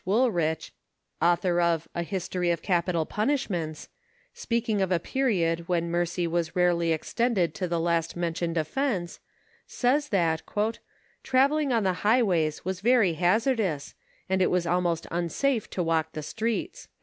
[0.07, 0.71] Woolrych,
[1.21, 3.87] author of a *< History of Capital Puniish ments,"
[4.33, 9.19] speaking of a period when mercy was rarely extended to the last mentioned offense,
[9.67, 10.41] says that«'
[11.23, 13.93] travelling on the high* ways was very hazardous,
[14.27, 16.87] and it was almost unsafe to walk the streets."